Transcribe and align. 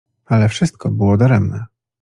Ale 0.25 0.49
wszystko 0.49 0.89
było 0.89 1.17
daremne. 1.17 1.65